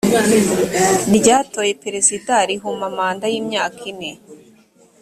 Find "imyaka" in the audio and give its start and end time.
3.41-3.81